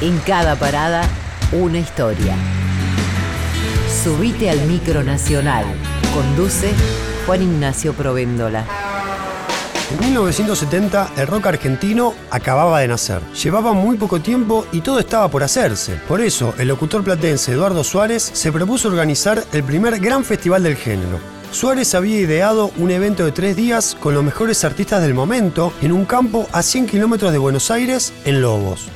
[0.00, 1.02] En cada parada,
[1.52, 2.34] una historia.
[4.02, 5.66] Subite al micro nacional.
[6.14, 6.72] Conduce
[7.26, 8.64] Juan Ignacio Provéndola.
[9.92, 13.20] En 1970 el rock argentino acababa de nacer.
[13.42, 15.96] Llevaba muy poco tiempo y todo estaba por hacerse.
[16.08, 20.76] Por eso, el locutor platense Eduardo Suárez se propuso organizar el primer gran festival del
[20.76, 21.18] género.
[21.50, 25.92] Suárez había ideado un evento de tres días con los mejores artistas del momento en
[25.92, 28.88] un campo a 100 kilómetros de Buenos Aires, en Lobos.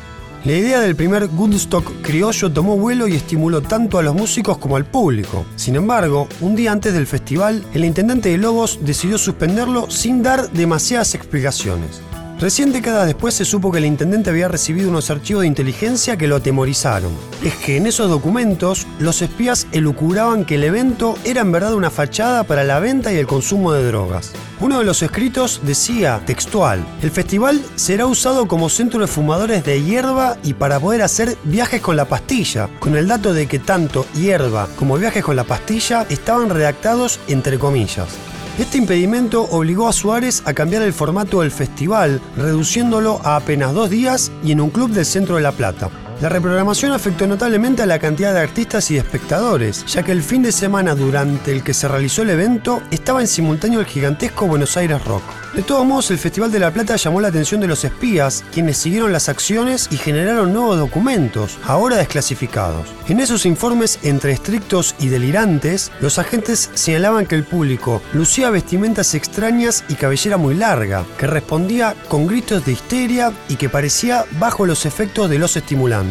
[0.44, 4.76] La idea del primer Woodstock criollo tomó vuelo y estimuló tanto a los músicos como
[4.76, 5.46] al público.
[5.56, 10.50] Sin embargo, un día antes del festival, el intendente de Lobos decidió suspenderlo sin dar
[10.50, 12.02] demasiadas explicaciones.
[12.44, 16.26] Recién décadas después se supo que el intendente había recibido unos archivos de inteligencia que
[16.26, 17.10] lo atemorizaron.
[17.42, 21.88] Es que en esos documentos los espías elucubraban que el evento era en verdad una
[21.88, 24.32] fachada para la venta y el consumo de drogas.
[24.60, 29.82] Uno de los escritos decía, textual, el festival será usado como centro de fumadores de
[29.82, 34.04] hierba y para poder hacer viajes con la pastilla, con el dato de que tanto
[34.14, 38.33] hierba como viajes con la pastilla estaban redactados entre comillas.
[38.58, 43.90] Este impedimento obligó a Suárez a cambiar el formato del festival, reduciéndolo a apenas dos
[43.90, 45.90] días y en un club del centro de La Plata.
[46.20, 50.22] La reprogramación afectó notablemente a la cantidad de artistas y de espectadores, ya que el
[50.22, 54.46] fin de semana durante el que se realizó el evento estaba en simultáneo el gigantesco
[54.46, 55.22] Buenos Aires Rock.
[55.54, 58.76] De todos modos, el Festival de la Plata llamó la atención de los espías, quienes
[58.76, 62.88] siguieron las acciones y generaron nuevos documentos, ahora desclasificados.
[63.08, 69.14] En esos informes, entre estrictos y delirantes, los agentes señalaban que el público lucía vestimentas
[69.14, 74.66] extrañas y cabellera muy larga, que respondía con gritos de histeria y que parecía bajo
[74.66, 76.03] los efectos de los estimulantes.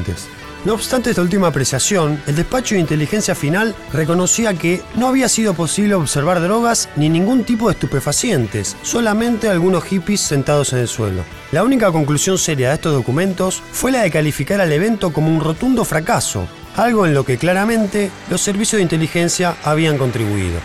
[0.65, 5.53] No obstante esta última apreciación, el despacho de inteligencia final reconocía que no había sido
[5.53, 11.23] posible observar drogas ni ningún tipo de estupefacientes, solamente algunos hippies sentados en el suelo.
[11.51, 15.41] La única conclusión seria de estos documentos fue la de calificar al evento como un
[15.41, 20.59] rotundo fracaso, algo en lo que claramente los servicios de inteligencia habían contribuido.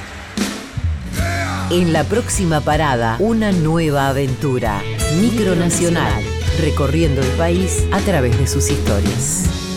[1.70, 4.80] En la próxima parada, una nueva aventura.
[5.20, 6.22] Micronacional,
[6.58, 9.67] recorriendo el país a través de sus historias.